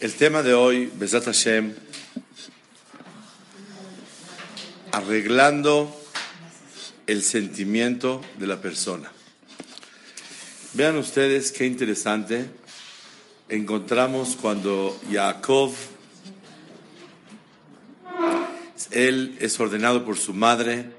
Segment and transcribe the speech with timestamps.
[0.00, 1.74] El tema de hoy, Besat Hashem,
[4.92, 5.92] arreglando
[7.08, 9.10] el sentimiento de la persona.
[10.74, 12.48] Vean ustedes qué interesante
[13.48, 15.74] encontramos cuando Jacob,
[18.92, 20.92] él es ordenado por su madre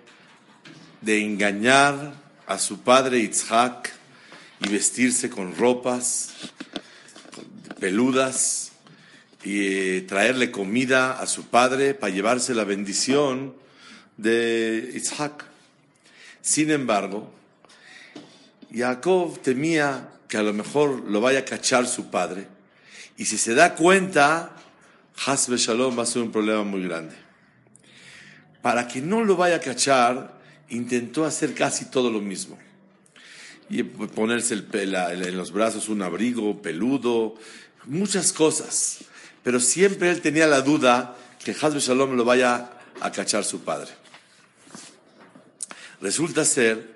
[0.99, 2.15] de engañar
[2.47, 3.93] a su padre Yitzhak
[4.59, 6.33] y vestirse con ropas
[7.79, 8.68] peludas
[9.49, 13.55] y eh, traerle comida a su padre para llevarse la bendición
[14.15, 15.43] de Isaac.
[16.39, 17.33] Sin embargo,
[18.71, 22.45] Jacob temía que a lo mejor lo vaya a cachar su padre
[23.17, 24.55] y si se da cuenta,
[25.25, 27.15] Hasbe Shalom va a ser un problema muy grande.
[28.61, 30.39] Para que no lo vaya a cachar,
[30.69, 32.55] intentó hacer casi todo lo mismo.
[33.67, 37.33] Y ponerse el, en los brazos un abrigo peludo,
[37.87, 39.08] muchas cosas
[39.43, 43.91] pero siempre él tenía la duda que Hazbe Shalom lo vaya a cachar su padre.
[46.01, 46.95] Resulta ser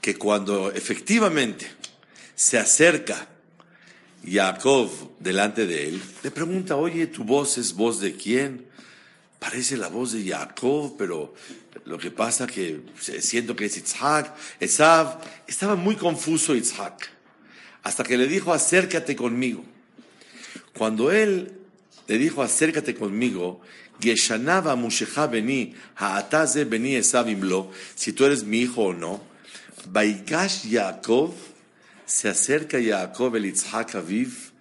[0.00, 1.70] que cuando efectivamente
[2.34, 3.28] se acerca
[4.26, 8.66] Jacob delante de él, le pregunta, oye, ¿tu voz es voz de quién?
[9.38, 11.34] Parece la voz de Jacob, pero
[11.84, 12.80] lo que pasa que
[13.20, 15.20] siento que es Isaac, Esav.
[15.46, 17.10] Estaba muy confuso Isaac,
[17.82, 19.64] hasta que le dijo, acércate conmigo.
[20.72, 21.63] Cuando él
[22.06, 23.60] le dijo, acércate conmigo,
[25.30, 27.00] Beni, Haataze Beni
[27.94, 29.22] si tú eres mi hijo o no.
[29.90, 31.32] Baigash Yaakov,
[32.06, 34.52] se acerca Yaakov el Itzhak Aviv,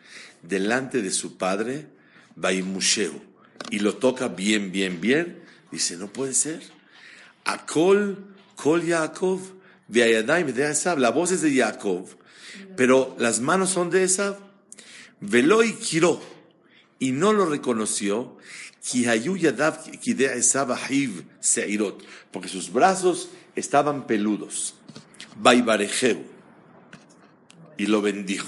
[0.41, 1.88] delante de su padre,
[2.35, 3.22] Baimusheu,
[3.69, 5.41] y lo toca bien, bien, bien.
[5.72, 6.61] Dice, no puede ser.
[7.45, 8.17] Akol,
[8.55, 9.39] Kol Yaakov,
[9.88, 12.16] de Esab, la voz es de Yaakov,
[12.78, 14.38] pero las manos son de Esab.
[15.19, 16.32] Veloy Kiro
[17.03, 18.37] y no lo reconoció,
[22.31, 24.75] porque sus brazos estaban peludos.
[27.78, 28.47] Y lo bendijo.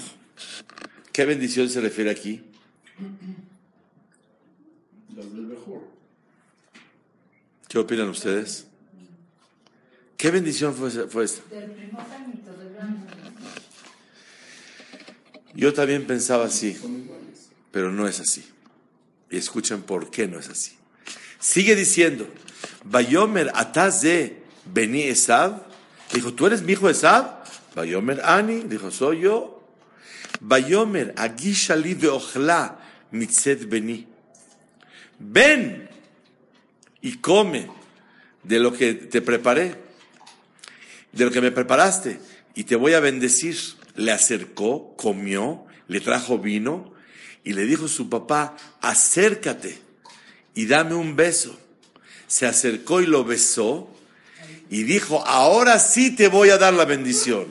[1.12, 2.44] ¿Qué bendición se refiere aquí?
[7.68, 8.68] ¿Qué opinan ustedes?
[10.16, 11.42] ¿Qué bendición fue, fue esta?
[15.54, 16.74] Yo también pensaba así
[17.76, 18.42] pero no es así.
[19.30, 20.78] Y escuchen por qué no es así.
[21.38, 22.26] Sigue diciendo,
[22.84, 23.52] Bayomer
[24.00, 25.62] de Beni Esav,
[26.10, 26.88] dijo, ¿tú eres mi hijo?
[27.74, 29.62] Bayomer Ani, dijo, soy yo.
[30.40, 32.78] Bayomer Agishali Beochla
[33.10, 34.06] Mitzet Beni.
[35.18, 35.90] Ven
[37.02, 37.68] y come
[38.42, 39.74] de lo que te preparé,
[41.12, 42.20] de lo que me preparaste,
[42.54, 43.54] y te voy a bendecir.
[43.96, 46.95] Le acercó, comió, le trajo vino,
[47.46, 49.78] y le dijo su papá, acércate
[50.56, 51.56] y dame un beso.
[52.26, 53.88] Se acercó y lo besó
[54.68, 57.46] y dijo, ahora sí te voy a dar la bendición.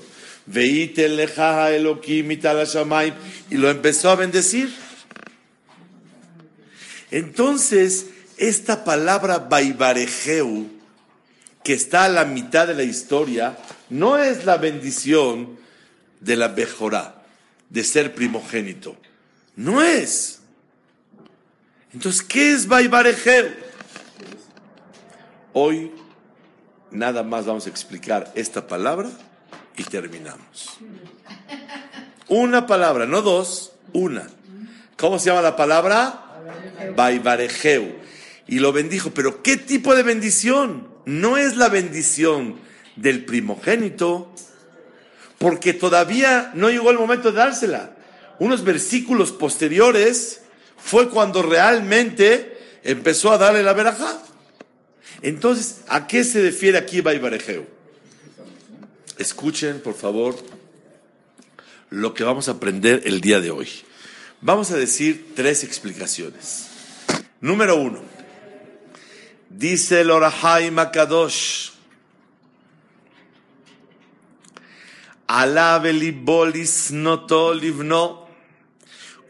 [0.48, 4.76] Veite leja Elohim y lo empezó a bendecir.
[7.10, 10.68] Entonces, esta palabra baibarejeu,
[11.64, 13.58] que está a la mitad de la historia,
[13.90, 15.58] no es la bendición
[16.20, 17.24] de la Bejorá,
[17.70, 18.98] de ser primogénito.
[19.56, 20.40] No es.
[21.94, 23.54] Entonces, ¿qué es Baibarejeu?
[25.54, 25.92] Hoy
[26.92, 29.10] nada más vamos a explicar esta palabra
[29.78, 30.78] y terminamos.
[32.28, 34.28] Una palabra, no dos, una.
[34.98, 36.42] ¿Cómo se llama la palabra?
[36.96, 37.96] Baibarejeu.
[38.48, 39.12] Y lo bendijo.
[39.12, 40.90] Pero ¿qué tipo de bendición?
[41.06, 42.60] No es la bendición
[42.98, 44.34] del primogénito,
[45.38, 47.95] porque todavía no llegó el momento de dársela
[48.40, 50.42] unos versículos posteriores,
[50.78, 54.22] fue cuando realmente empezó a darle la verajá.
[55.22, 57.66] Entonces, ¿a qué se refiere aquí Baibarejeu?
[59.18, 60.36] Escuchen, por favor,
[61.90, 63.70] lo que vamos a aprender el día de hoy.
[64.42, 66.68] Vamos a decir tres explicaciones.
[67.42, 68.02] Número uno,
[69.50, 71.72] dice el Orahai Makadosh,
[75.28, 78.25] Alabelibolis noto livno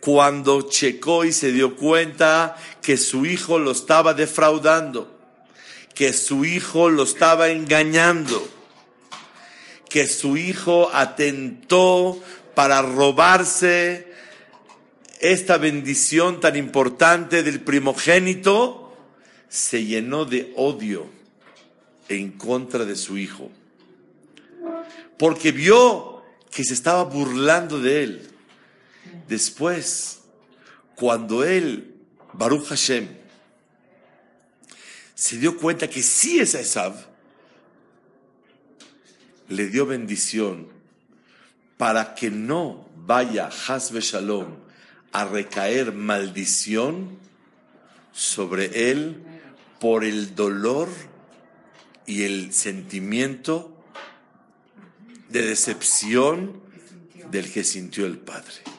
[0.06, 5.12] cuando checó y se dio cuenta que su hijo lo estaba defraudando,
[5.96, 8.48] que su hijo lo estaba engañando,
[9.90, 12.22] que su hijo atentó
[12.54, 14.14] para robarse
[15.22, 18.96] esta bendición tan importante del primogénito,
[19.50, 21.08] se llenó de odio
[22.10, 23.50] en contra de su hijo,
[25.18, 26.22] porque vio
[26.52, 28.35] que se estaba burlando de él
[29.28, 30.22] Después,
[30.96, 31.96] cuando él,
[32.34, 33.08] Baruch Hashem,
[35.14, 36.94] se dio cuenta que sí es Esav,
[39.48, 40.68] le dio bendición
[41.78, 44.56] para que no vaya Hasbe Shalom
[45.12, 47.18] a recaer maldición
[48.12, 49.24] sobre él
[49.80, 50.90] por el dolor
[52.06, 53.84] y el sentimiento
[55.30, 56.62] de decepción
[57.32, 58.75] del que sintió el Padre.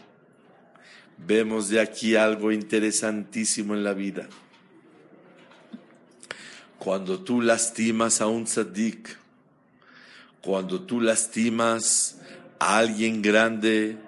[1.19, 4.29] Vemos de aquí algo interesantísimo en la vida.
[6.79, 9.17] Cuando tú lastimas a un tzaddik,
[10.41, 12.19] cuando tú lastimas
[12.59, 13.99] a alguien grande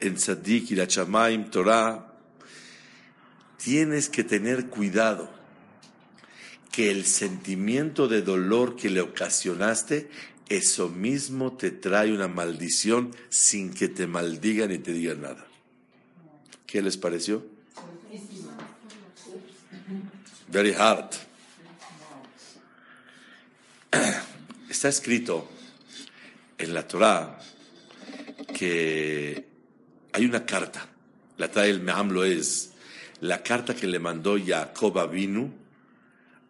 [0.00, 2.12] en tzaddik y la chamaim Torah,
[3.56, 5.28] tienes que tener cuidado
[6.70, 10.10] que el sentimiento de dolor que le ocasionaste,
[10.48, 15.46] eso mismo te trae una maldición sin que te maldigan y te digan nada.
[16.74, 17.40] ¿Qué les pareció?
[20.48, 21.08] Very hard.
[24.68, 25.48] Está escrito
[26.58, 27.38] en la Torah
[28.52, 29.46] que
[30.14, 30.88] hay una carta,
[31.36, 32.72] la trae el Mehamlo es
[33.20, 35.52] la carta que le mandó Jacob Avinu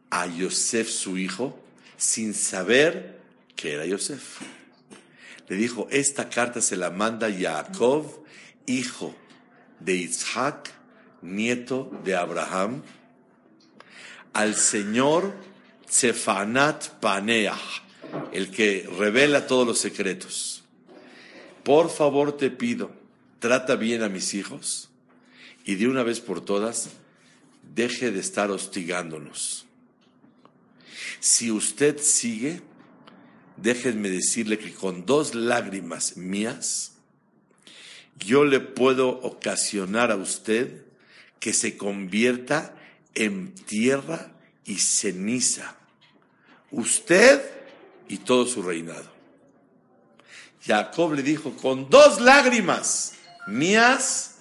[0.09, 1.63] a Yosef su hijo
[1.99, 3.21] sin saber
[3.55, 4.41] que era Yosef.
[5.49, 8.25] Le dijo, esta carta se la manda Jacob,
[8.65, 9.15] hijo
[9.81, 10.73] de Isaac,
[11.23, 12.83] nieto de Abraham,
[14.33, 15.35] al Señor
[15.89, 17.59] Zefanat Paneah,
[18.33, 20.65] el que revela todos los secretos.
[21.63, 22.91] Por favor te pido,
[23.39, 24.91] trata bien a mis hijos
[25.65, 26.91] y de una vez por todas,
[27.75, 29.67] deje de estar hostigándonos.
[31.21, 32.61] Si usted sigue,
[33.57, 36.94] déjenme decirle que con dos lágrimas mías,
[38.19, 40.85] yo le puedo ocasionar a usted
[41.41, 42.75] que se convierta
[43.15, 44.33] en tierra
[44.65, 45.77] y ceniza.
[46.71, 47.43] Usted
[48.09, 49.13] y todo su reinado.
[50.67, 53.15] Jacob le dijo, con dos lágrimas
[53.47, 54.37] mías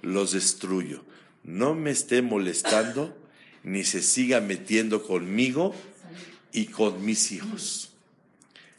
[0.00, 1.04] los destruyo.
[1.44, 3.16] No me esté molestando
[3.62, 5.74] ni se siga metiendo conmigo
[6.52, 7.92] y con mis hijos.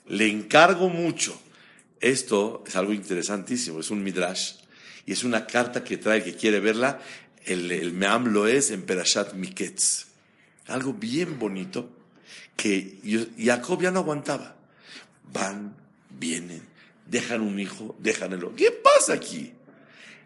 [0.08, 1.40] Le encargo mucho.
[2.04, 4.56] Esto es algo interesantísimo, es un midrash
[5.06, 7.00] y es una carta que trae, que quiere verla,
[7.46, 10.08] el, el Meam lo es en Perashat Miketz.
[10.68, 11.90] Algo bien bonito
[12.58, 13.00] que
[13.38, 14.58] Jacob ya no aguantaba.
[15.32, 15.78] Van,
[16.10, 16.64] vienen,
[17.08, 18.58] dejan un hijo, dejan el otro.
[18.58, 19.54] ¿Qué pasa aquí?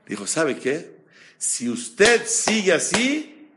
[0.08, 0.98] Dijo, ¿sabe qué?
[1.38, 3.50] Si usted sigue así,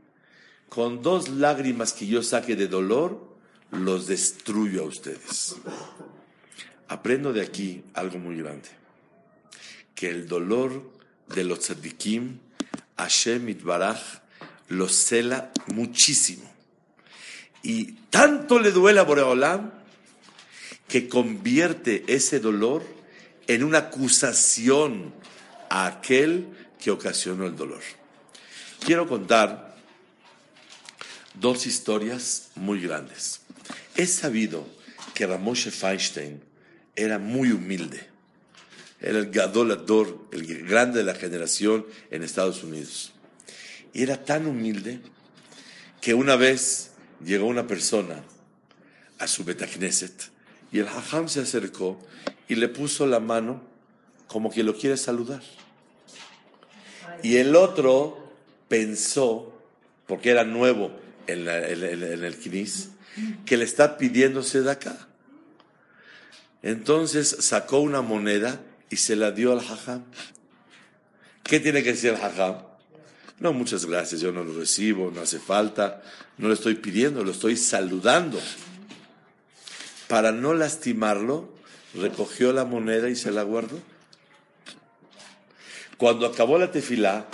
[0.69, 3.35] con dos lágrimas que yo saque de dolor,
[3.71, 5.57] los destruyo a ustedes.
[6.91, 8.69] Aprendo de aquí algo muy grande,
[9.95, 10.91] que el dolor
[11.29, 12.41] de los tzadikim,
[12.97, 14.01] Hashem Itbaraj,
[14.67, 16.51] los cela muchísimo.
[17.63, 19.71] Y tanto le duele a Boreolam
[20.89, 22.83] que convierte ese dolor
[23.47, 25.15] en una acusación
[25.69, 26.49] a aquel
[26.81, 27.83] que ocasionó el dolor.
[28.85, 29.77] Quiero contar
[31.35, 33.43] dos historias muy grandes.
[33.95, 34.67] He sabido
[35.15, 36.50] que Ramoshe Feinstein
[37.03, 38.09] era muy humilde.
[39.01, 43.13] Era el gadolador, el grande de la generación en Estados Unidos.
[43.93, 45.01] Y era tan humilde
[46.01, 46.91] que una vez
[47.25, 48.23] llegó una persona
[49.19, 50.31] a su Betacneset
[50.73, 51.99] y el hajam se acercó
[52.49, 53.63] y le puso la mano
[54.27, 55.43] como que lo quiere saludar.
[57.23, 58.33] Y el otro
[58.69, 59.53] pensó,
[60.07, 60.93] porque era nuevo
[61.27, 62.91] en, el Kinis,
[63.45, 65.10] que le está pidiéndose de acá.
[66.63, 70.05] Entonces sacó una moneda y se la dio al hajam.
[71.43, 72.57] ¿Qué tiene que decir el hajam?
[73.39, 76.03] No, muchas gracias, yo no lo recibo, no hace falta,
[76.37, 78.39] no le estoy pidiendo, lo estoy saludando.
[80.09, 81.49] Para no lastimarlo,
[81.95, 83.81] recogió la moneda y se la guardó.
[85.97, 87.27] Cuando acabó la tefilá,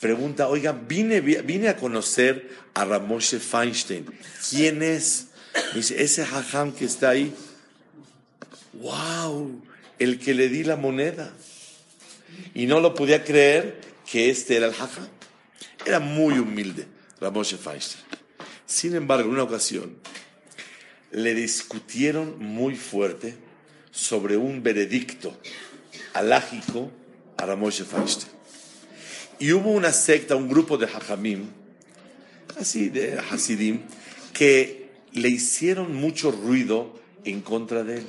[0.00, 4.06] pregunta, oiga, vine, vine a conocer a Ramoshe Feinstein.
[4.50, 5.28] ¿Quién es?
[5.74, 7.34] dice, ese hajam que está ahí
[8.74, 9.60] wow,
[9.98, 11.32] el que le di la moneda.
[12.54, 15.08] Y no lo podía creer que este era el jaja.
[15.84, 16.86] Era muy humilde,
[17.20, 18.04] Ramoshe Feinstein.
[18.66, 19.96] Sin embargo, en una ocasión
[21.10, 23.34] le discutieron muy fuerte
[23.90, 25.36] sobre un veredicto
[26.12, 26.90] alágico
[27.36, 28.32] a Ramoshe Feinstein.
[29.38, 31.46] Y hubo una secta, un grupo de hajamim,
[32.60, 33.82] así de hasidim,
[34.32, 38.06] que le hicieron mucho ruido en contra de él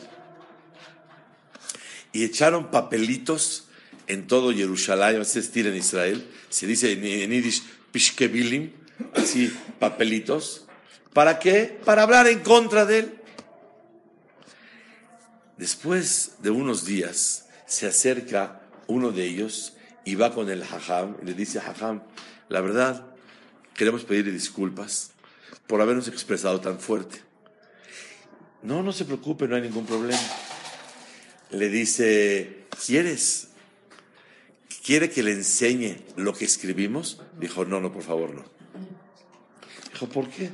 [2.12, 3.68] y echaron papelitos
[4.08, 8.72] en todo Jerusalén, se estira en Israel, se dice en, Yiddish pishkebilim,
[9.14, 10.66] así papelitos.
[11.14, 11.80] ¿Para qué?
[11.86, 13.20] Para hablar en contra de él.
[15.58, 19.74] Después de unos días se acerca uno de ellos
[20.06, 22.02] y va con el hajam y le dice, hajam,
[22.48, 23.06] la verdad,
[23.76, 25.12] queremos pedirle disculpas
[25.68, 27.22] por habernos expresado tan fuerte.
[28.64, 30.20] No, no se preocupe, no hay ningún problema.
[31.52, 33.48] Le dice, ¿quieres?
[34.84, 37.22] ¿Quiere que le enseñe lo que escribimos?
[37.40, 38.44] Dijo, no, no, por favor, no.
[39.92, 40.50] Dijo, ¿por qué?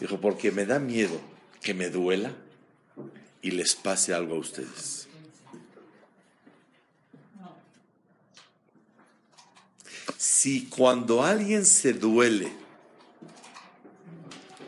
[0.00, 1.20] Dijo, porque me da miedo
[1.60, 2.34] que me duela
[3.40, 5.08] y les pase algo a ustedes.
[10.16, 12.52] Si cuando alguien se duele,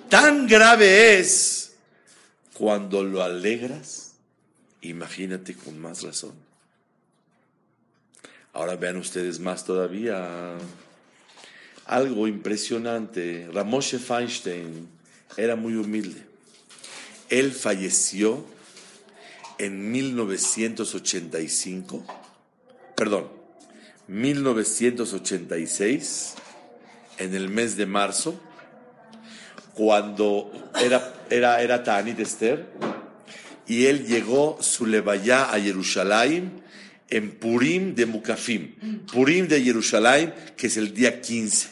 [0.09, 1.75] tan grave es
[2.53, 4.04] cuando lo alegras,
[4.89, 6.33] imagínate con más razón.
[8.53, 10.57] Ahora vean ustedes más todavía.
[11.87, 13.49] Algo impresionante.
[13.53, 14.89] Ramoshe Feinstein
[15.37, 16.23] era muy humilde.
[17.31, 18.45] Él falleció
[19.59, 22.05] en 1985,
[22.97, 23.29] perdón,
[24.09, 26.35] 1986,
[27.19, 28.39] en el mes de marzo,
[29.75, 32.69] cuando era, era, era Ta'anit Esther,
[33.67, 36.63] y él llegó su levaya a Jerusalén
[37.09, 38.75] en Purim de Mukafim,
[39.07, 41.69] Purim de Jerusalén, que es el día 15.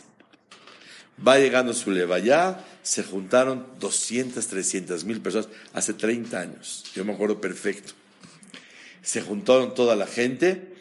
[1.26, 6.84] Va llegando su levaya, se juntaron 200, 300 mil personas hace 30 años.
[6.94, 7.92] Yo me acuerdo perfecto.
[9.02, 10.74] Se juntaron toda la gente,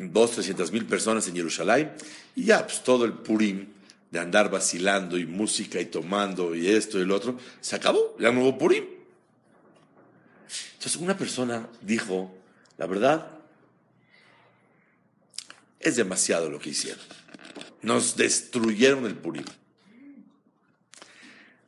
[0.00, 1.92] 2, 300 mil personas en Jerusalén,
[2.34, 3.66] y ya, pues todo el Purim
[4.10, 8.32] de andar vacilando y música y tomando y esto y lo otro, se acabó, ya
[8.32, 8.97] no hubo Purim.
[10.74, 12.34] Entonces una persona dijo,
[12.76, 13.38] la verdad,
[15.80, 17.04] es demasiado lo que hicieron.
[17.82, 19.44] Nos destruyeron el Purim.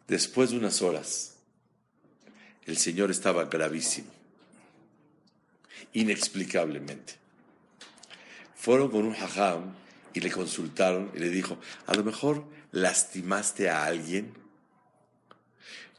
[0.09, 1.37] Después de unas horas,
[2.67, 4.11] el Señor estaba gravísimo,
[5.93, 7.15] inexplicablemente.
[8.57, 9.75] Fueron con un hajam
[10.13, 14.35] y le consultaron y le dijo, a lo mejor lastimaste a alguien.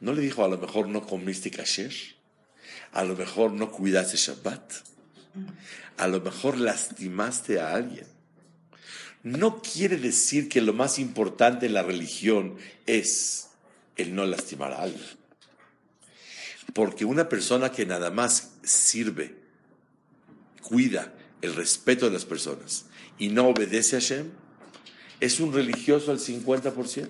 [0.00, 1.92] No le dijo, a lo mejor no comiste kasher,
[2.92, 4.72] a lo mejor no cuidaste Shabbat,
[5.96, 8.06] a lo mejor lastimaste a alguien.
[9.22, 12.56] No quiere decir que lo más importante en la religión
[12.86, 13.48] es
[13.96, 15.06] el no lastimar a alguien.
[16.74, 19.36] Porque una persona que nada más sirve,
[20.60, 22.86] cuida el respeto de las personas
[23.18, 24.30] y no obedece a Hashem,
[25.20, 27.08] es un religioso al 50%.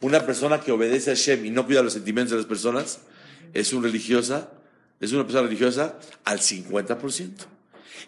[0.00, 3.00] Una persona que obedece a Hashem y no cuida los sentimientos de las personas,
[3.54, 4.50] es, un religiosa,
[5.00, 7.46] es una persona religiosa al 50%.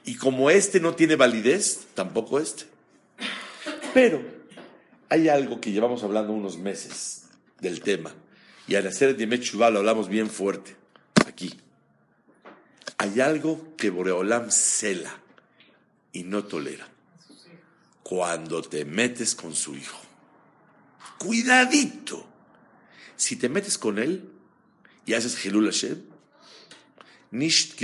[0.04, 2.64] Y como este no tiene validez, tampoco este.
[3.94, 4.22] Pero
[5.08, 7.24] hay algo que llevamos hablando unos meses
[7.60, 8.12] del tema.
[8.66, 10.76] Y al hacer el Chubá lo hablamos bien fuerte,
[11.26, 11.60] aquí.
[12.98, 15.20] Hay algo que Boreolam cela
[16.12, 16.88] y no tolera.
[18.02, 19.98] Cuando te metes con su hijo.
[21.18, 22.26] Cuidadito.
[23.16, 24.30] Si te metes con él
[25.06, 26.02] y haces Hilul Hashem,
[27.30, 27.80] nicht.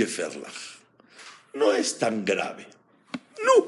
[1.53, 2.67] No es tan grave.
[3.43, 3.65] No.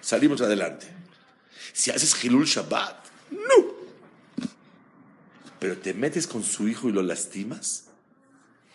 [0.00, 0.86] Salimos adelante.
[1.72, 3.74] Si haces Hilul Shabbat, no
[5.64, 7.84] pero te metes con su hijo y lo lastimas,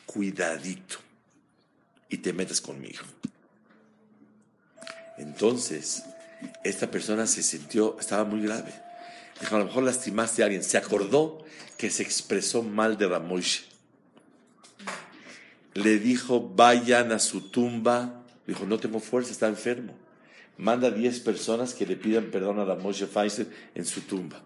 [0.07, 0.97] cuidadito.
[2.09, 3.05] Y te metes con mi hijo.
[5.19, 6.01] Entonces,
[6.63, 8.73] esta persona se sintió, estaba muy grave.
[9.39, 10.63] Dijo, a lo mejor lastimaste a alguien.
[10.63, 11.45] Se acordó
[11.77, 13.63] que se expresó mal de Ramoishe.
[15.73, 18.23] Le dijo, vayan a su tumba.
[18.47, 19.95] Dijo, no tengo fuerza, está enfermo.
[20.57, 24.43] Manda 10 personas que le pidan perdón a Ramoishe Pfizer en su tumba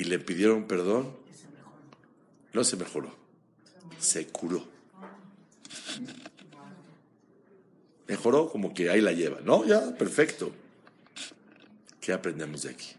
[0.00, 1.14] y le pidieron perdón,
[2.54, 3.14] no se mejoró,
[3.98, 4.64] se curó.
[8.08, 9.66] Mejoró como que ahí la lleva, ¿no?
[9.66, 10.52] Ya, perfecto.
[12.00, 12.92] ¿Qué aprendemos de aquí?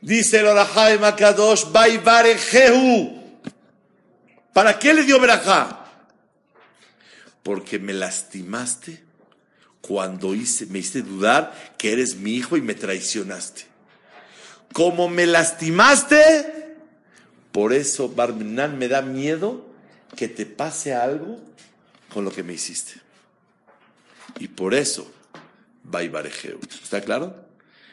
[0.00, 1.64] Dice el Orahai Makadosh,
[4.52, 5.86] ¿Para qué le dio verajá?
[7.42, 9.02] Porque me lastimaste
[9.80, 13.70] cuando hice, me hice dudar que eres mi hijo y me traicionaste
[14.72, 16.76] como me lastimaste,
[17.52, 19.66] por eso Barminan me da miedo
[20.16, 21.40] que te pase algo
[22.12, 22.94] con lo que me hiciste.
[24.38, 25.10] Y por eso,
[26.82, 27.48] ¿Está claro?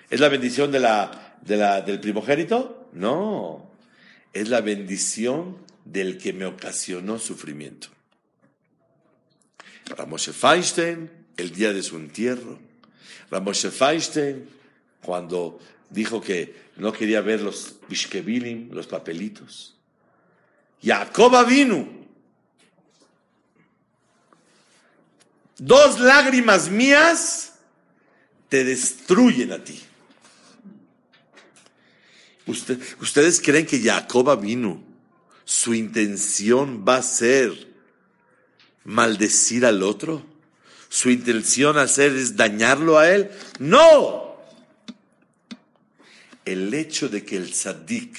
[0.09, 2.89] ¿Es la bendición del primogénito?
[2.93, 3.71] No.
[4.33, 7.89] Es la bendición del que me ocasionó sufrimiento.
[9.85, 12.59] Ramoshe Feinstein, el día de su entierro.
[13.31, 14.47] Ramoshe Feinstein,
[15.01, 19.75] cuando dijo que no quería ver los bishkevilim, los papelitos.
[20.83, 21.87] Jacob vino.
[25.57, 27.46] Dos lágrimas mías
[28.49, 29.79] te destruyen a ti.
[32.45, 34.81] ¿Ustedes creen que Jacob vino?
[35.43, 37.67] Su intención va a ser
[38.85, 40.25] maldecir al otro.
[40.89, 43.29] Su intención hacer es dañarlo a él.
[43.59, 44.37] No.
[46.45, 48.17] El hecho de que el sadik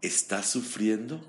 [0.00, 1.24] está sufriendo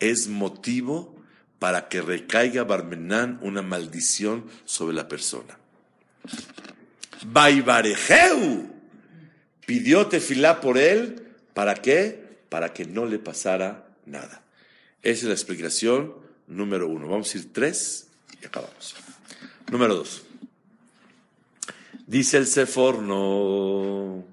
[0.00, 1.14] es motivo
[1.60, 5.58] para que recaiga Barmenán una maldición sobre la persona.
[7.24, 8.70] Baibarejeu
[9.66, 12.38] pidió tefilá por él, ¿para qué?
[12.48, 14.42] Para que no le pasara nada.
[15.02, 16.14] Esa es la explicación
[16.46, 17.08] número uno.
[17.08, 18.08] Vamos a ir tres
[18.42, 18.94] y acabamos.
[19.70, 20.22] Número dos.
[22.06, 24.24] Dice el Seforno.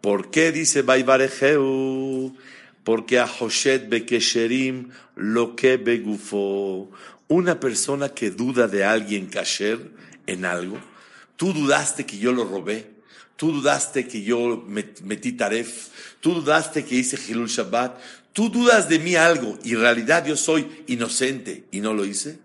[0.00, 2.34] ¿Por qué dice Baibarejeu?
[2.82, 6.90] Porque a Hoshet Bekesherim lo que begufo.
[7.28, 9.90] Una persona que duda de alguien kasher
[10.26, 10.78] en algo,
[11.42, 12.86] tú dudaste que yo lo robé,
[13.34, 14.64] tú dudaste que yo
[15.02, 15.88] metí taref,
[16.20, 17.98] tú dudaste que hice Hilul Shabbat,
[18.32, 22.38] tú dudas de mí algo y en realidad yo soy inocente y no lo hice.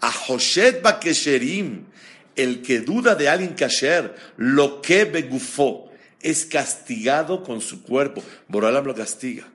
[0.00, 1.84] A Hoshet Bekesherim,
[2.34, 8.24] el que duda de alguien kasher, lo que begufo, es castigado con su cuerpo.
[8.48, 9.46] Boralam lo castiga.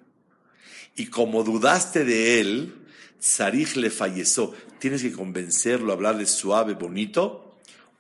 [0.95, 2.73] Y como dudaste de él,
[3.19, 4.53] Sarich le falleció.
[4.79, 7.46] Tienes que convencerlo, hablarle suave, bonito,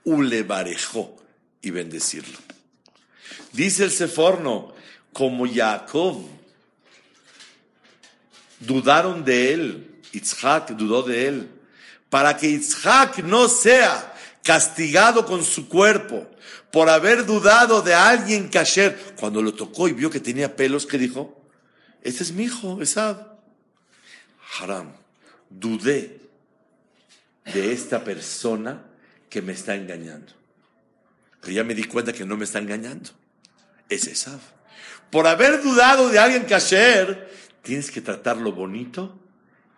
[0.07, 1.17] ulevarejó
[1.61, 2.39] y bendecirlo.
[3.51, 4.73] Dice el Seforno,
[5.11, 6.25] como Jacob
[8.61, 11.49] dudaron de él, Itzhak dudó de él,
[12.09, 16.25] para que Itzhak no sea castigado con su cuerpo
[16.71, 20.85] por haber dudado de alguien que ayer, cuando lo tocó y vio que tenía pelos,
[20.85, 21.43] ¿qué dijo?
[22.01, 23.37] Este es mi hijo, Esab.
[24.57, 24.93] Haram,
[25.49, 26.21] dudé
[27.43, 28.86] de esta persona
[29.29, 30.33] que me está engañando.
[31.41, 33.11] Pero ya me di cuenta que no me está engañando.
[33.89, 34.39] Es Esab.
[35.11, 37.29] Por haber dudado de alguien que ayer,
[37.61, 39.19] tienes que tratarlo bonito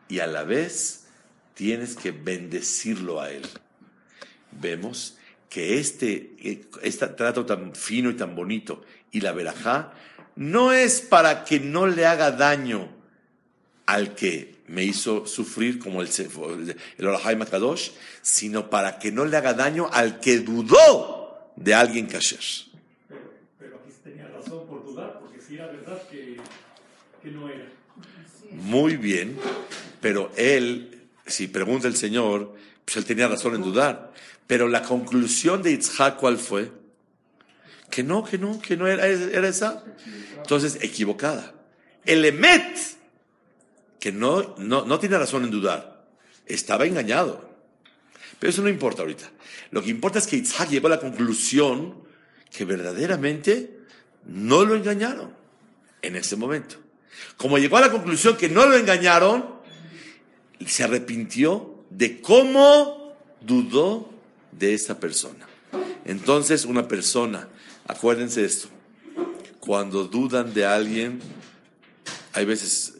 [0.07, 1.05] y a la vez
[1.53, 3.47] tienes que bendecirlo a él.
[4.51, 5.17] Vemos
[5.49, 6.35] que este,
[6.81, 9.93] este trato tan fino y tan bonito y la verajá
[10.35, 12.89] no es para que no le haga daño
[13.85, 16.09] al que me hizo sufrir como el,
[16.97, 17.89] el Orahai Makadosh,
[18.21, 22.39] sino para que no le haga daño al que dudó de alguien kasher.
[23.07, 26.37] Pero, pero aquí tenía razón por dudar, porque si era verdad que,
[27.21, 27.67] que no era.
[28.51, 29.37] Muy bien,
[30.01, 32.55] pero él, si pregunta el Señor,
[32.85, 34.13] pues él tenía razón en dudar.
[34.45, 36.71] Pero la conclusión de Itzhak, ¿cuál fue?
[37.89, 39.83] Que no, que no, que no era, era esa.
[40.37, 41.53] Entonces, equivocada.
[42.05, 42.98] El Emet,
[43.99, 46.05] que no, no, no tiene razón en dudar,
[46.45, 47.49] estaba engañado.
[48.39, 49.29] Pero eso no importa ahorita.
[49.71, 51.95] Lo que importa es que Isaac llegó a la conclusión
[52.51, 53.79] que verdaderamente
[54.25, 55.33] no lo engañaron
[56.01, 56.75] en ese momento.
[57.35, 59.59] Como llegó a la conclusión que no lo engañaron,
[60.65, 64.09] se arrepintió de cómo dudó
[64.51, 65.47] de esa persona.
[66.05, 67.49] Entonces, una persona
[67.89, 68.67] Acuérdense de esto.
[69.59, 71.19] Cuando dudan de alguien,
[72.33, 72.98] hay veces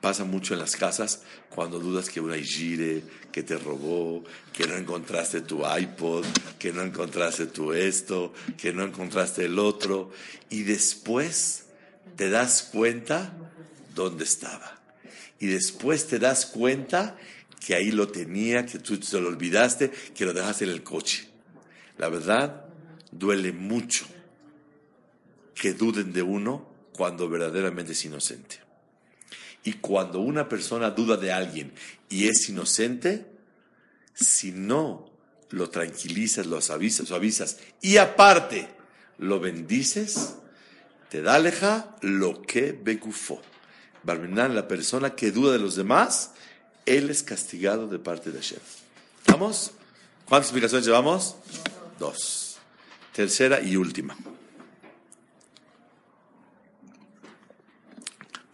[0.00, 4.76] pasa mucho en las casas, cuando dudas que una gire, que te robó, que no
[4.76, 6.24] encontraste tu iPod,
[6.58, 10.10] que no encontraste tu esto, que no encontraste el otro,
[10.50, 11.66] y después
[12.16, 13.32] te das cuenta
[13.94, 14.80] dónde estaba.
[15.40, 17.16] Y después te das cuenta
[17.64, 21.28] que ahí lo tenía, que tú te lo olvidaste, que lo dejaste en el coche.
[21.96, 22.66] La verdad,
[23.10, 24.06] duele mucho
[25.54, 28.67] que duden de uno cuando verdaderamente es inocente.
[29.64, 31.72] Y cuando una persona duda de alguien
[32.08, 33.26] y es inocente,
[34.14, 35.10] si no
[35.50, 38.68] lo tranquilizas, lo avisas, lo avisas y aparte
[39.18, 40.34] lo bendices,
[41.08, 43.40] te da aleja lo que begufó.
[44.02, 46.32] Barminan, la persona que duda de los demás,
[46.86, 48.60] él es castigado de parte de Hashem.
[49.26, 49.72] ¿Vamos?
[50.26, 51.36] ¿Cuántas explicaciones llevamos?
[51.98, 52.58] Dos.
[53.12, 54.16] Tercera y última.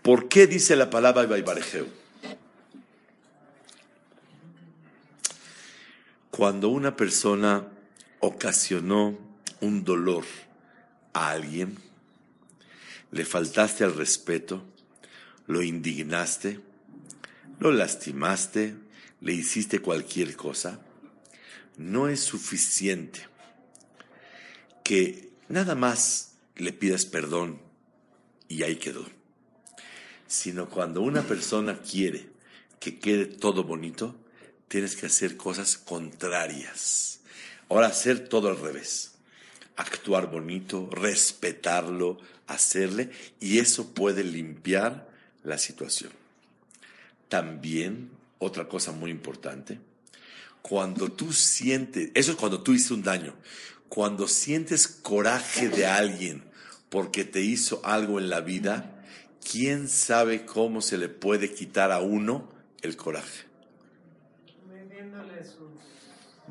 [0.05, 1.87] ¿Por qué dice la palabra Baibarejeu?
[6.31, 7.67] Cuando una persona
[8.21, 9.19] ocasionó
[9.63, 10.27] un dolor
[11.15, 11.79] a alguien,
[13.13, 14.63] le faltaste al respeto,
[15.47, 16.61] lo indignaste,
[17.59, 18.77] lo lastimaste,
[19.23, 20.81] le hiciste cualquier cosa,
[21.79, 23.27] no es suficiente
[24.85, 27.59] que nada más le pidas perdón
[28.49, 29.24] y ahí quedó.
[30.27, 32.29] Sino cuando una persona quiere
[32.81, 34.17] que quede todo bonito,
[34.69, 37.21] tienes que hacer cosas contrarias.
[37.69, 39.13] Ahora hacer todo al revés.
[39.77, 43.11] Actuar bonito, respetarlo, hacerle,
[43.41, 45.09] y eso puede limpiar
[45.43, 46.13] la situación.
[47.29, 49.79] También, otra cosa muy importante,
[50.63, 53.35] cuando tú sientes, eso es cuando tú hiciste un daño,
[53.89, 56.45] cuando sientes coraje de alguien
[56.89, 58.94] porque te hizo algo en la vida,
[59.51, 62.49] ¿quién sabe cómo se le puede quitar a uno
[62.83, 63.45] el coraje?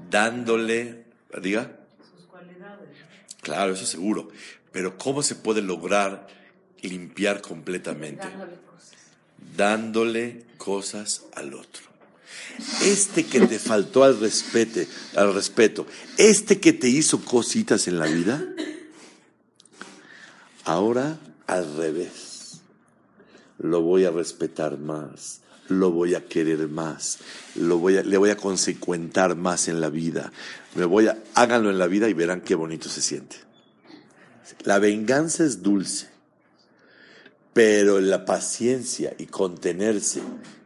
[0.09, 1.05] Dándole,
[1.41, 1.71] diga.
[2.15, 2.89] Sus cualidades.
[3.41, 4.29] Claro, eso seguro.
[4.71, 6.27] Pero ¿cómo se puede lograr
[6.81, 8.27] limpiar completamente?
[8.27, 8.91] Dándole cosas.
[9.55, 11.93] Dándole cosas al otro.
[12.83, 14.81] Este que te faltó al respeto,
[15.15, 18.43] al respeto, este que te hizo cositas en la vida,
[20.63, 22.32] ahora al revés.
[23.59, 27.19] Lo voy a respetar más, lo voy a querer más,
[27.55, 30.31] lo voy a, le voy a consecuentar más en la vida.
[30.75, 33.37] Me voy a, háganlo en la vida y verán qué bonito se siente.
[34.63, 36.09] La venganza es dulce,
[37.53, 40.21] pero la paciencia y contenerse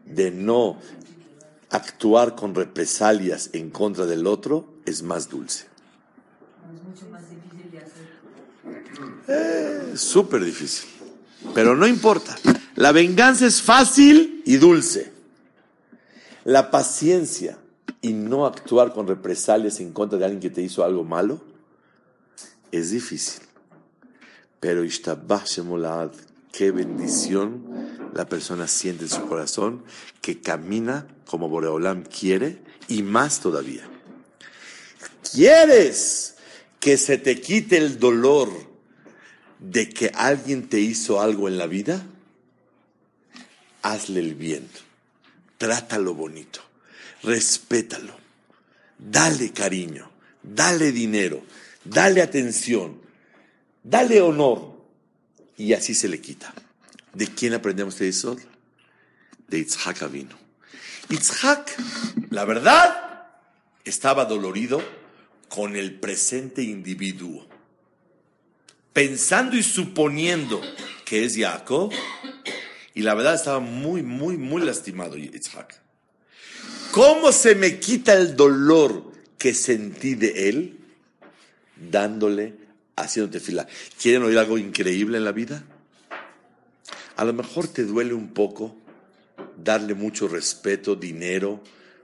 [0.06, 0.80] de no
[1.70, 5.66] actuar con represalias en contra del otro es más dulce.
[6.74, 8.08] Es mucho más difícil de hacer.
[9.28, 10.90] Eh, súper difícil.
[11.54, 12.36] Pero no importa.
[12.78, 15.12] La venganza es fácil y dulce.
[16.44, 17.58] La paciencia
[18.04, 21.42] y no actuar con represalias en contra de alguien que te hizo algo malo
[22.72, 23.42] es difícil.
[24.60, 24.84] Pero
[26.52, 27.66] qué bendición
[28.14, 29.84] la persona siente en su corazón
[30.22, 33.90] que camina como Boreolam quiere y más todavía.
[35.34, 36.36] ¿Quieres
[36.80, 38.50] que se te quite el dolor
[39.58, 42.06] de que alguien te hizo algo en la vida?
[43.82, 44.70] Hazle el bien,
[45.58, 46.62] trátalo bonito,
[47.24, 48.18] respétalo,
[48.98, 50.10] dale cariño,
[50.44, 51.44] dale dinero,
[51.84, 53.02] dale atención,
[53.84, 54.78] dale honor
[55.58, 56.54] y así se le quita.
[57.14, 58.38] ¿De quién aprendemos de eso?
[59.48, 60.38] De Itzhak Avino.
[61.10, 61.76] Itzhak,
[62.30, 63.28] la verdad,
[63.86, 64.84] estaba dolorido
[65.48, 67.48] con el presente individuo.
[68.94, 70.62] Pensando y suponiendo
[71.06, 71.92] que es Jacob,
[72.98, 75.80] y la verdad estaba muy, muy, muy lastimado Itzhak.
[76.90, 80.80] ¿Cómo se me quita el dolor que sentí de él?
[81.92, 82.56] Dándole,
[82.96, 83.68] haciéndote fila.
[84.02, 85.64] ¿Quieren oír algo increíble en la vida?
[87.18, 88.76] A lo mejor te duele un poco
[89.64, 91.62] darle mucho respeto, dinero,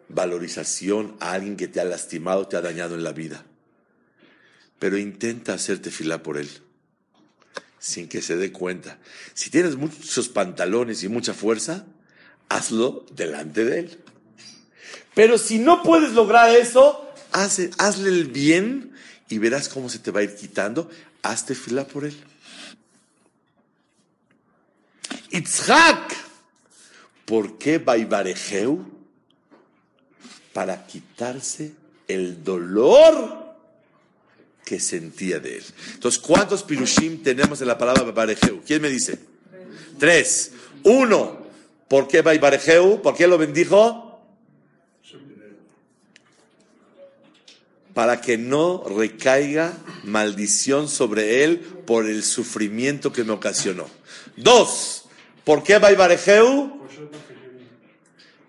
[0.09, 3.43] valorización a alguien que te ha lastimado, te ha dañado en la vida.
[4.77, 6.51] Pero intenta hacerte fila por él,
[7.83, 8.97] sin que se dé cuenta.
[9.33, 11.85] Si tienes muchos pantalones y mucha fuerza,
[12.47, 13.99] hazlo delante de él.
[15.13, 18.93] Pero si no puedes lograr eso, hazle el bien
[19.27, 20.89] y verás cómo se te va a ir quitando.
[21.23, 22.17] Hazte fila por él.
[25.31, 26.15] Itzhak.
[27.25, 28.79] ¿Por qué Baibarejeu?
[30.53, 31.73] Para quitarse
[32.07, 33.42] el dolor
[34.65, 35.63] que sentía de él.
[35.93, 38.61] Entonces, ¿cuántos pirushim tenemos en la palabra Baibarejeu?
[38.65, 39.19] ¿Quién me dice?
[39.99, 40.51] Tres.
[40.83, 41.43] Uno.
[41.87, 43.01] ¿Por qué Baibarejeu?
[43.01, 44.09] ¿Por qué lo bendijo?
[47.93, 49.71] para que no recaiga
[50.03, 53.85] maldición sobre él por el sufrimiento que me ocasionó.
[54.35, 55.03] Dos,
[55.43, 56.81] ¿Por qué Baibarejeu?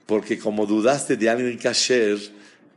[0.06, 2.18] Porque como dudaste de alguien kasher,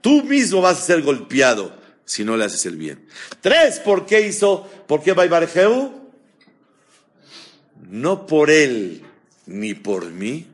[0.01, 1.71] tú mismo vas a ser golpeado
[2.07, 3.05] si no le haces el bien.
[3.41, 4.63] Tres, ¿por qué hizo?
[4.87, 5.91] ¿Por qué Baibarejeu?
[7.89, 9.03] No por él
[9.45, 10.47] ni por mí,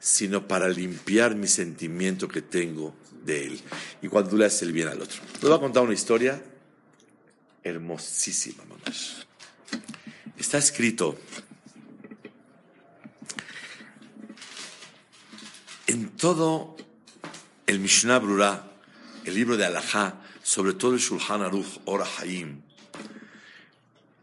[0.00, 3.60] sino para limpiar mi sentimiento que tengo de él.
[4.02, 5.22] Y cuando tú le haces el bien al otro.
[5.40, 6.42] Te voy a contar una historia
[7.62, 9.26] hermosísima, mamás.
[10.36, 11.16] Está escrito
[15.86, 16.76] En todo
[17.68, 18.72] el Mishnah Brura,
[19.24, 22.60] el libro de Alajá, sobre todo el Shulchan Aruch, Ora Haim,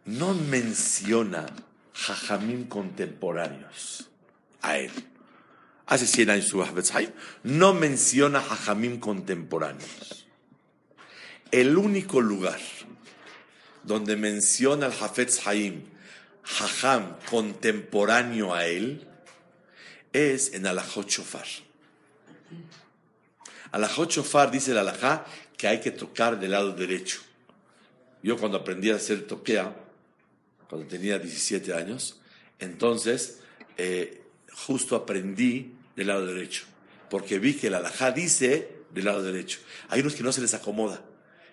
[0.06, 1.48] no menciona
[1.94, 4.08] jajamim contemporáneos
[4.62, 4.92] a él.
[5.88, 6.64] Hace 100 años su
[7.44, 10.28] no menciona jajamim contemporáneos.
[11.52, 12.60] El único lugar
[13.84, 15.86] donde menciona el Hafetz Haim,
[16.44, 19.08] jajam contemporáneo a él,
[20.14, 21.48] es en Alajot Shofar.
[23.72, 25.26] Alajot Shofar dice el alajá
[25.62, 27.20] que hay que tocar del lado derecho.
[28.24, 29.76] Yo cuando aprendí a hacer toquea,
[30.68, 32.20] cuando tenía 17 años,
[32.58, 33.42] entonces
[33.78, 36.64] eh, justo aprendí del lado derecho,
[37.12, 39.60] porque vi que el alajá dice del lado derecho.
[39.90, 41.00] Hay unos que no se les acomoda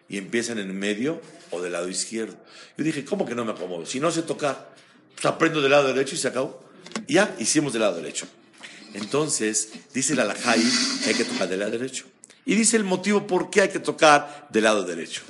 [0.08, 2.34] y empiezan en medio o del lado izquierdo.
[2.78, 3.84] Yo dije, ¿cómo que no me acomodo?
[3.84, 4.74] Si no sé tocar,
[5.16, 6.64] pues aprendo del lado derecho y se acabó.
[7.06, 8.26] ya hicimos del lado derecho.
[8.94, 12.06] Entonces, dice el alajá que hay que tocar del lado derecho.
[12.48, 15.20] Y dice el motivo por qué hay que tocar del lado derecho.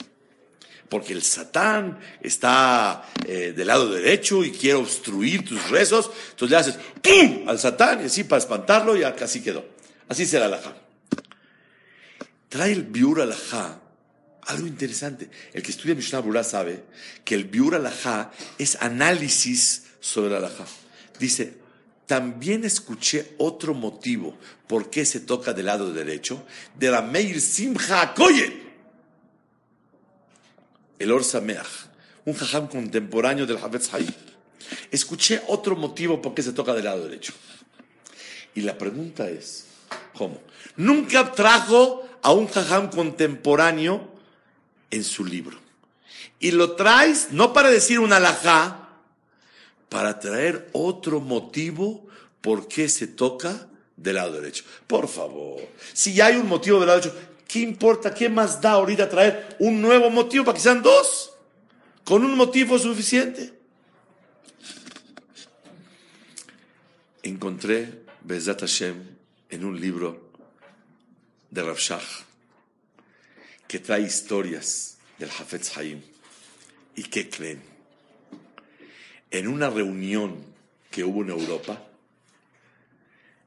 [0.88, 6.12] Porque el Satán está eh, del lado derecho y quiere obstruir tus rezos.
[6.30, 7.48] Entonces le haces ¡pum!
[7.48, 9.66] al Satán y así para espantarlo y así quedó.
[10.08, 10.76] Así será el alajá.
[12.48, 13.80] Trae el biur alajá
[14.46, 15.28] algo interesante.
[15.52, 16.84] El que estudia Mishnah Burah sabe
[17.24, 20.66] que el biur alajá es análisis sobre el alajá.
[21.18, 21.54] Dice,
[22.08, 24.34] también escuché otro motivo
[24.66, 26.42] por qué se toca del lado derecho
[26.74, 28.62] de la Meir Simcha Koyen,
[30.98, 31.22] el Or
[32.24, 34.08] un jajam contemporáneo del Havetz Hayy.
[34.90, 37.34] Escuché otro motivo por qué se toca del lado derecho.
[38.54, 39.66] Y la pregunta es,
[40.14, 40.40] ¿cómo?
[40.76, 44.10] Nunca trajo a un jajam contemporáneo
[44.90, 45.58] en su libro.
[46.40, 48.87] Y lo traes no para decir un alajá,
[49.88, 52.06] para traer otro motivo
[52.40, 54.64] por qué se toca del lado derecho.
[54.86, 55.60] Por favor,
[55.92, 58.14] si ya hay un motivo del lado derecho, ¿qué importa?
[58.14, 61.32] ¿Qué más da ahorita traer un nuevo motivo para que sean dos?
[62.04, 63.52] Con un motivo suficiente.
[67.22, 69.02] Encontré Bezat Hashem
[69.50, 70.30] en un libro
[71.50, 72.24] de Rav Shach
[73.66, 76.00] que trae historias del Hafetz Haim.
[76.96, 77.77] ¿Y qué creen?
[79.30, 80.36] En una reunión
[80.90, 81.82] que hubo en Europa,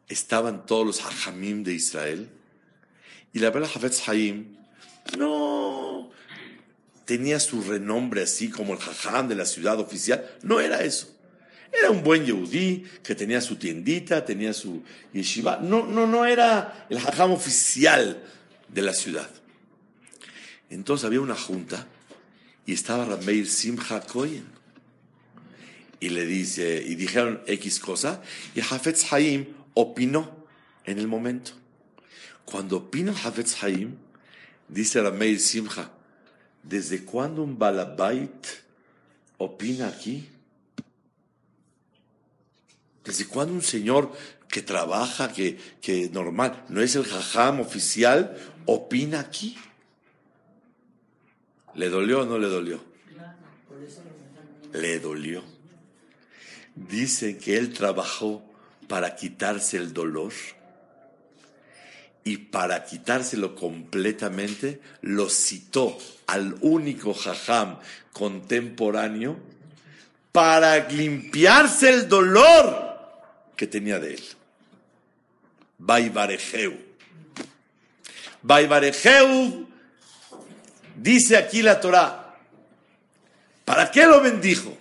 [0.07, 2.29] estaban todos los hajamim de Israel,
[3.33, 4.57] y la verdad Hafetz Haim
[5.17, 6.11] no
[7.05, 11.07] tenía su renombre así como el hajam de la ciudad oficial, no era eso.
[11.71, 15.57] Era un buen yehudí que tenía su tiendita, tenía su yeshiva.
[15.61, 18.21] No, no, no era el hajam oficial
[18.67, 19.29] de la ciudad.
[20.69, 21.87] Entonces había una junta
[22.65, 24.60] y estaba Rameir Simcha Koyen.
[26.01, 28.21] Y le dice, y dijeron X cosa,
[28.53, 30.45] y Hafetz Haim opinó
[30.83, 31.51] en el momento.
[32.43, 33.95] Cuando opina Hafetz Haim,
[34.67, 35.91] dice Rameir Simcha,
[36.63, 38.47] ¿desde cuándo un balabait
[39.37, 40.27] opina aquí?
[43.05, 44.11] ¿Desde cuándo un señor
[44.47, 49.55] que trabaja, que, que normal, no es el jajam oficial, opina aquí?
[51.75, 52.83] ¿Le dolió o no le dolió?
[54.73, 55.50] Le dolió.
[56.75, 58.43] Dice que él trabajó
[58.87, 60.33] para quitarse el dolor
[62.23, 67.79] y para quitárselo completamente lo citó al único jajam
[68.13, 69.39] contemporáneo
[70.31, 72.97] para limpiarse el dolor
[73.55, 74.23] que tenía de él.
[75.77, 76.77] Baibarejeu.
[78.43, 79.67] Baibarejeu
[80.95, 82.35] Dice aquí la Torah,
[83.65, 84.77] ¿para qué lo bendijo?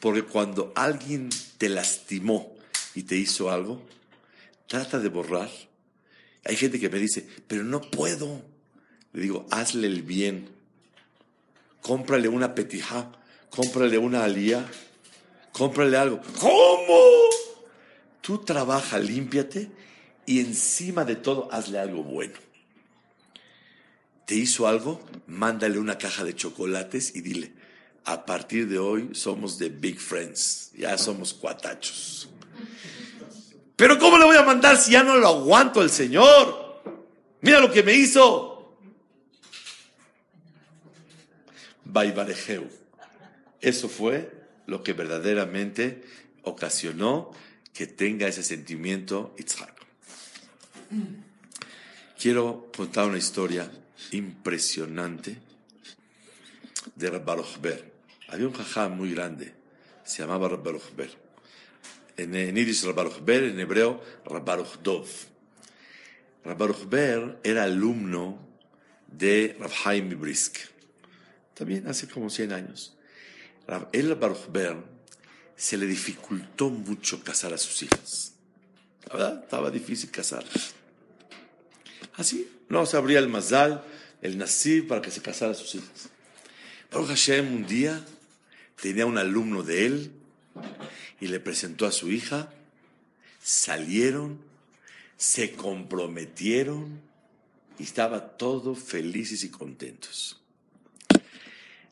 [0.00, 2.54] Porque cuando alguien te lastimó
[2.94, 3.82] y te hizo algo,
[4.66, 5.50] trata de borrar.
[6.44, 8.42] Hay gente que me dice, pero no puedo.
[9.12, 10.48] Le digo, hazle el bien.
[11.82, 13.12] Cómprale una petija,
[13.50, 14.66] cómprale una alía,
[15.52, 16.20] cómprale algo.
[16.38, 17.00] ¿Cómo?
[18.20, 19.70] Tú trabaja, límpiate
[20.26, 22.34] y encima de todo hazle algo bueno
[24.30, 27.52] te hizo algo, mándale una caja de chocolates y dile,
[28.04, 32.28] a partir de hoy somos de Big Friends, ya somos cuatachos.
[33.76, 36.82] Pero ¿cómo le voy a mandar si ya no lo aguanto al Señor?
[37.40, 38.76] Mira lo que me hizo.
[41.84, 42.68] Baibarejeu.
[43.60, 44.30] Eso fue
[44.66, 46.02] lo que verdaderamente
[46.42, 47.32] ocasionó
[47.72, 49.74] que tenga ese sentimiento Itzhak.
[52.18, 53.70] Quiero contar una historia
[54.12, 55.38] impresionante
[56.94, 57.89] de Rabbaruch Ber.
[58.30, 59.52] Había un jajam muy grande,
[60.04, 61.10] se llamaba Rabbaruch Ber.
[62.16, 65.08] En, en Yiddish Rabbaruch Ber, en hebreo Rabbaruch Dov.
[66.44, 68.38] Rabbaruch Ber era alumno
[69.08, 70.58] de Rav Haim Brisk,
[71.54, 72.96] también hace como 100 años.
[73.92, 74.76] El Rabbaruch Ber
[75.56, 78.34] se le dificultó mucho casar a sus hijas.
[79.08, 80.44] La verdad, estaba difícil casar.
[82.14, 83.84] Así, no se abría el mazal,
[84.22, 86.10] el nasib para que se casara a sus hijas.
[86.92, 88.04] Baruch Hashem un día
[88.80, 90.12] tenía un alumno de él
[91.20, 92.52] y le presentó a su hija,
[93.42, 94.40] salieron,
[95.16, 97.00] se comprometieron
[97.78, 100.40] y estaba todo felices y contentos.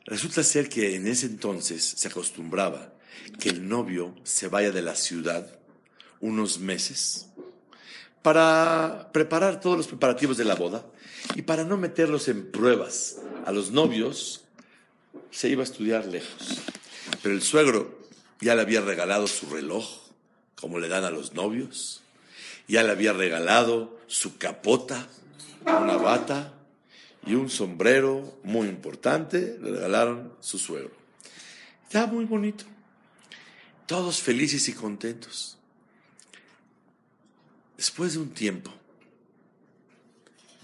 [0.05, 2.93] Resulta ser que en ese entonces se acostumbraba
[3.39, 5.59] que el novio se vaya de la ciudad
[6.19, 7.29] unos meses
[8.21, 10.85] para preparar todos los preparativos de la boda
[11.35, 14.43] y para no meterlos en pruebas a los novios,
[15.31, 16.61] se iba a estudiar lejos.
[17.21, 17.99] Pero el suegro
[18.41, 19.85] ya le había regalado su reloj,
[20.55, 22.01] como le dan a los novios,
[22.67, 25.07] ya le había regalado su capota,
[25.65, 26.53] una bata
[27.25, 30.91] y un sombrero muy importante, le regalaron su suegro.
[31.83, 32.65] Estaba muy bonito.
[33.85, 35.57] Todos felices y contentos.
[37.75, 38.71] Después de un tiempo,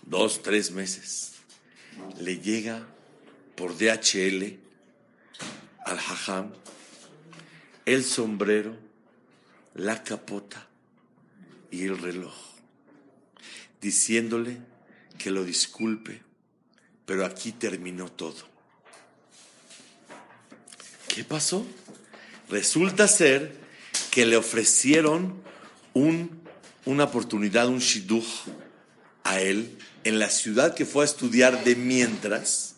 [0.03, 1.33] dos, tres meses,
[2.19, 2.85] le llega
[3.55, 4.64] por DHL
[5.85, 6.51] al hajam
[7.85, 8.75] el sombrero,
[9.75, 10.67] la capota
[11.69, 12.33] y el reloj,
[13.79, 14.57] diciéndole
[15.19, 16.21] que lo disculpe,
[17.05, 18.55] pero aquí terminó todo.
[21.07, 21.65] ¿Qué pasó?
[22.49, 23.55] Resulta ser
[24.09, 25.41] que le ofrecieron
[25.93, 26.41] un,
[26.85, 28.25] una oportunidad, un shidduch
[29.23, 32.75] a él en la ciudad que fue a estudiar de mientras.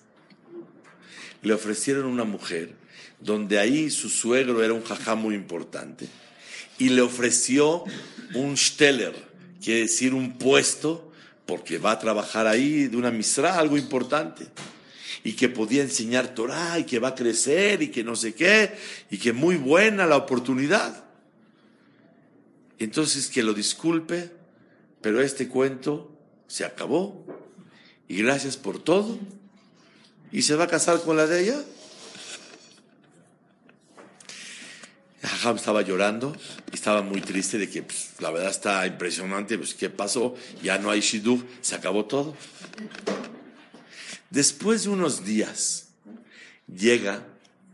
[1.41, 2.75] Le ofrecieron una mujer
[3.19, 6.07] donde ahí su suegro era un jajá muy importante
[6.77, 7.83] y le ofreció
[8.35, 9.13] un steller,
[9.63, 11.11] quiere decir un puesto,
[11.45, 14.45] porque va a trabajar ahí de una misra, algo importante,
[15.23, 18.75] y que podía enseñar Torah y que va a crecer y que no sé qué,
[19.09, 21.05] y que muy buena la oportunidad.
[22.79, 24.31] Entonces que lo disculpe,
[25.01, 26.11] pero este cuento
[26.47, 27.25] se acabó
[28.07, 29.17] y gracias por todo
[30.31, 31.63] y se va a casar con la de ella.
[35.37, 36.35] Jajam estaba llorando
[36.71, 40.35] y estaba muy triste de que pues, la verdad está impresionante, pues ¿qué pasó?
[40.63, 42.35] Ya no hay shidduch, se acabó todo.
[44.29, 45.89] Después de unos días
[46.67, 47.25] llega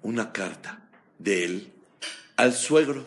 [0.02, 0.82] una carta
[1.20, 1.72] de él
[2.36, 3.06] al suegro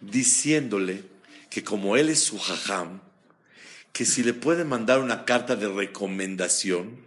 [0.00, 1.04] diciéndole
[1.50, 3.00] que como él es su jajam,
[3.92, 7.04] que si le puede mandar una carta de recomendación,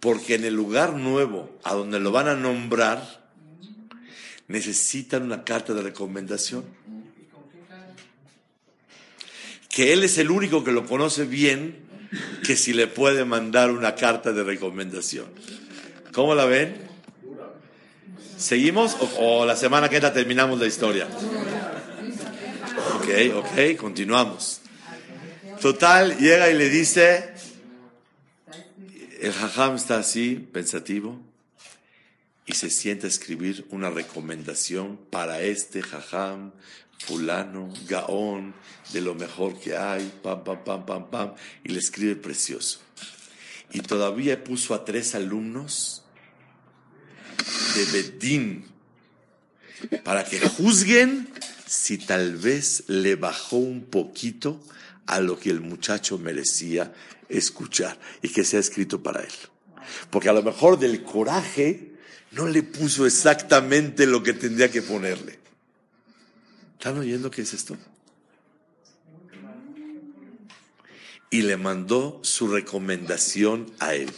[0.00, 3.17] porque en el lugar nuevo a donde lo van a nombrar,
[4.48, 6.64] necesitan una carta de recomendación.
[9.68, 11.76] Que él es el único que lo conoce bien,
[12.44, 15.26] que si le puede mandar una carta de recomendación.
[16.12, 16.88] ¿Cómo la ven?
[18.38, 21.06] ¿Seguimos o, la semana que entra terminamos la historia?
[22.96, 24.62] Ok, ok, continuamos.
[25.60, 27.34] Total, llega y le dice,
[29.20, 31.20] el jajam está así, pensativo,
[32.48, 36.52] y se sienta a escribir una recomendación para este jajam,
[36.98, 38.54] fulano, gaón,
[38.94, 42.80] de lo mejor que hay, pam, pam, pam, pam, pam, y le escribe precioso.
[43.70, 46.04] Y todavía puso a tres alumnos
[47.74, 48.64] de Bedín
[50.02, 51.28] para que juzguen
[51.66, 54.58] si tal vez le bajó un poquito
[55.04, 56.94] a lo que el muchacho merecía
[57.28, 59.32] escuchar y que sea escrito para él.
[60.08, 61.87] Porque a lo mejor del coraje
[62.38, 65.40] no le puso exactamente lo que tendría que ponerle.
[66.74, 67.76] ¿Están oyendo qué es esto?
[71.30, 74.12] Y le mandó su recomendación a él.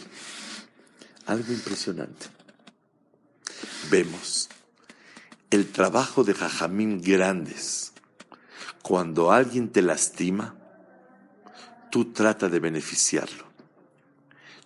[1.25, 2.27] Algo impresionante.
[3.89, 4.49] Vemos
[5.49, 7.91] el trabajo de Jajamín grandes.
[8.83, 10.55] Cuando alguien te lastima,
[11.89, 13.45] tú trata de beneficiarlo.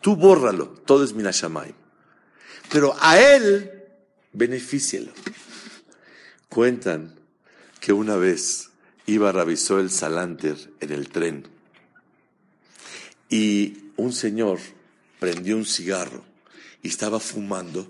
[0.02, 1.85] Tú bórralo, todo es Minashamay
[2.76, 3.72] pero a él
[4.34, 5.14] benefícielo.
[6.50, 7.16] Cuentan
[7.80, 8.70] que una vez
[9.06, 11.48] iba Rabisó el Salanter en el tren
[13.30, 14.60] y un señor
[15.22, 16.26] prendió un cigarro
[16.84, 17.90] y estaba fumando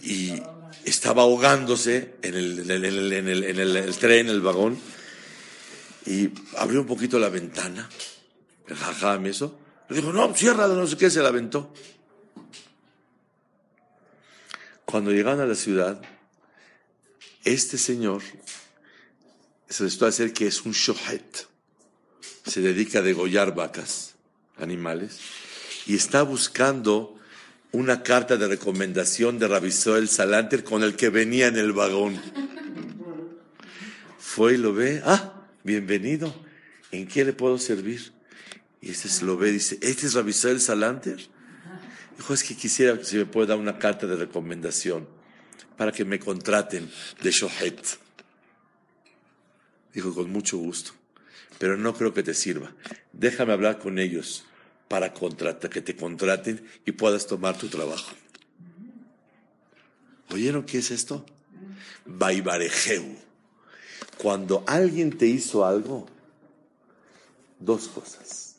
[0.00, 0.40] y
[0.84, 4.78] estaba ahogándose en el, en el, en el, en el tren, en el vagón,
[6.06, 7.90] y abrió un poquito la ventana,
[8.68, 9.58] el eso,
[9.88, 11.74] le dijo, no, cierra, no sé qué, se la aventó.
[14.92, 16.02] Cuando llegan a la ciudad,
[17.44, 18.20] este señor
[19.66, 21.48] se les puede hacer que es un shohet,
[22.46, 24.16] se dedica a degollar vacas,
[24.58, 25.18] animales,
[25.86, 27.18] y está buscando
[27.70, 29.46] una carta de recomendación de
[29.96, 32.20] el Salanter con el que venía en el vagón.
[34.18, 36.34] Fue y lo ve, ah, bienvenido,
[36.90, 38.12] ¿en qué le puedo servir?
[38.82, 41.30] Y este se lo ve dice, ¿este es el Salanter?
[42.16, 45.06] Dijo, es que quisiera si me puede dar una carta de recomendación
[45.76, 46.90] para que me contraten
[47.22, 47.98] de Shohet.
[49.92, 50.92] Dijo, con mucho gusto,
[51.58, 52.72] pero no creo que te sirva.
[53.12, 54.44] Déjame hablar con ellos
[54.88, 58.12] para que te contraten y puedas tomar tu trabajo.
[60.30, 61.24] ¿Oyeron qué es esto?
[62.04, 63.16] Baibarejeu.
[64.18, 66.06] Cuando alguien te hizo algo,
[67.58, 68.51] dos cosas.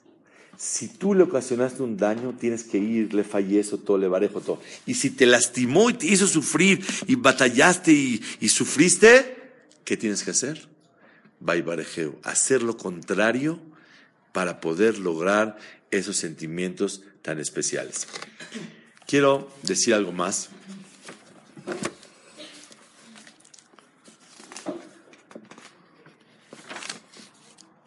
[0.64, 4.62] Si tú le ocasionaste un daño, tienes que ir, le fallezco todo, le barejo todo.
[4.86, 9.52] Y si te lastimó y te hizo sufrir y batallaste y, sufriste,
[9.84, 10.70] ¿qué tienes que hacer?
[11.42, 12.16] Baibarejeu.
[12.24, 13.60] Hacer lo contrario
[14.32, 15.58] para poder lograr
[15.92, 18.08] esos sentimientos tan especiales.
[19.06, 20.48] Quiero decir algo más.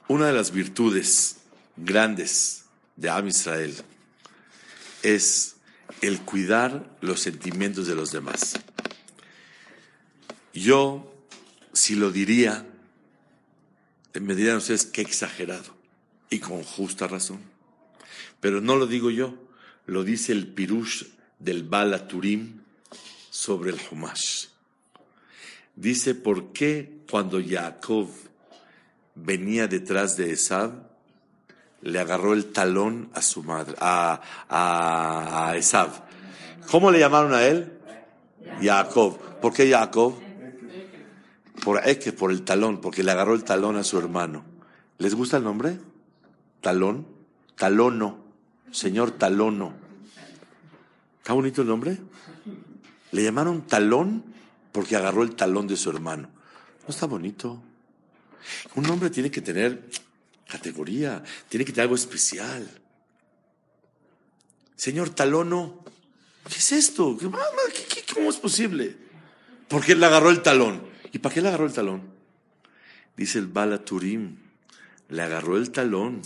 [0.08, 1.36] Una de las virtudes
[1.78, 2.65] grandes
[2.96, 3.74] de Am Israel
[5.02, 5.56] es
[6.00, 8.58] el cuidar los sentimientos de los demás.
[10.52, 11.14] Yo,
[11.72, 12.66] si lo diría,
[14.20, 15.76] me dirían ustedes qué exagerado
[16.30, 17.40] y con justa razón.
[18.40, 19.34] Pero no lo digo yo,
[19.86, 21.04] lo dice el Pirush
[21.38, 22.60] del Bala Turim
[23.30, 24.46] sobre el Humash.
[25.74, 28.08] Dice, ¿por qué cuando Jacob
[29.14, 30.85] venía detrás de Esab,
[31.82, 35.90] le agarró el talón a su madre, a, a, Esab?
[36.70, 37.72] ¿Cómo le llamaron a él?
[38.60, 39.18] Jacob.
[39.40, 40.14] ¿Por qué Jacob?
[41.62, 44.44] Por que por el talón, porque le agarró el talón a su hermano.
[44.98, 45.78] ¿Les gusta el nombre?
[46.60, 47.06] Talón.
[47.56, 48.18] Talono.
[48.70, 49.72] Señor Talono.
[51.18, 51.98] ¿Está bonito el nombre?
[53.12, 54.24] Le llamaron talón
[54.72, 56.28] porque agarró el talón de su hermano.
[56.82, 57.60] ¿No está bonito?
[58.76, 59.88] Un hombre tiene que tener
[60.48, 62.68] categoría, tiene que tener algo especial.
[64.76, 65.84] Señor Talono,
[66.48, 67.18] ¿qué es esto?
[68.14, 68.96] cómo es posible?
[69.68, 70.86] ¿Por qué le agarró el talón?
[71.12, 72.02] ¿Y para qué le agarró el talón?
[73.16, 74.36] Dice el Bala Turim,
[75.08, 76.22] le agarró el talón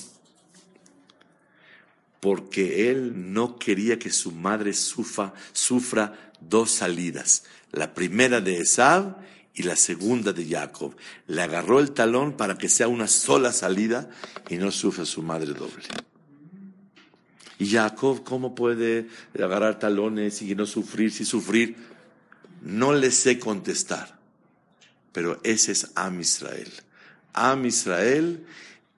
[2.20, 9.16] porque él no quería que su madre sufra, sufra dos salidas, la primera de Esab
[9.54, 10.96] y la segunda de Jacob.
[11.26, 14.10] Le agarró el talón para que sea una sola salida
[14.48, 15.84] y no sufra su madre doble.
[17.58, 21.76] Y Jacob, ¿cómo puede agarrar talones y no sufrir, si sufrir?
[22.62, 24.18] No le sé contestar,
[25.12, 26.72] pero ese es Am Israel.
[27.34, 28.46] Am Israel,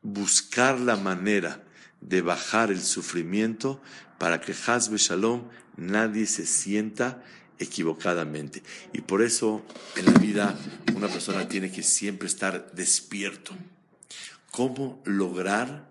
[0.03, 1.63] buscar la manera
[2.01, 3.81] de bajar el sufrimiento
[4.19, 5.45] para que Hazbe Shalom
[5.77, 7.23] nadie se sienta
[7.63, 8.63] equivocadamente.
[8.93, 9.65] Y por eso
[9.97, 10.59] en la vida
[10.95, 13.55] una persona tiene que siempre estar despierto.
[14.51, 15.89] ¿Cómo lograr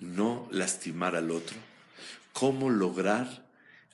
[0.00, 1.56] no lastimar al otro?
[2.32, 3.46] ¿Cómo lograr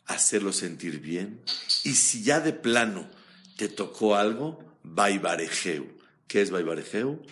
[0.07, 1.41] hacerlo sentir bien?
[1.83, 3.09] Y si ya de plano
[3.57, 5.87] te tocó algo, Baibarejeu.
[6.29, 7.23] ¿Qué es Baibarejeu?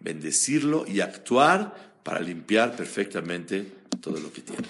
[0.00, 4.66] Bendecirlo y actuar para limpiar perfectamente todo lo que tiene.